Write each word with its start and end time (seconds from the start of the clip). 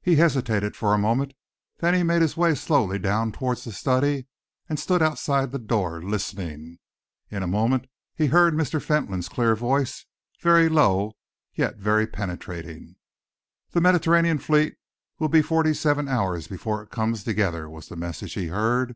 He 0.00 0.14
hesitated 0.14 0.76
for 0.76 0.94
a 0.94 0.96
moment. 0.96 1.34
Then 1.80 1.92
he 1.92 2.04
made 2.04 2.22
his 2.22 2.36
way 2.36 2.54
slowly 2.54 3.00
down 3.00 3.32
towards 3.32 3.64
the 3.64 3.72
study 3.72 4.28
and 4.68 4.78
stood 4.78 5.02
outside 5.02 5.50
the 5.50 5.58
door, 5.58 6.00
listening. 6.00 6.78
In 7.30 7.42
a 7.42 7.48
moment 7.48 7.88
he 8.14 8.26
heard 8.26 8.54
Mr. 8.54 8.80
Fentolin's 8.80 9.28
clear 9.28 9.56
voice, 9.56 10.06
very 10.40 10.68
low 10.68 11.14
yet 11.52 11.78
very 11.78 12.06
penetrating. 12.06 12.94
"The 13.72 13.80
Mediterranean 13.80 14.38
Fleet 14.38 14.76
will 15.18 15.26
be 15.28 15.42
forty 15.42 15.74
seven 15.74 16.06
hours 16.06 16.46
before 16.46 16.80
it 16.84 16.90
comes 16.90 17.24
together," 17.24 17.68
was 17.68 17.88
the 17.88 17.96
message 17.96 18.34
he 18.34 18.46
heard. 18.46 18.94